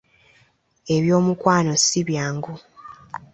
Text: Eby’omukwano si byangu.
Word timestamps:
Eby’omukwano 0.95 1.71
si 1.85 1.99
byangu. 2.07 2.53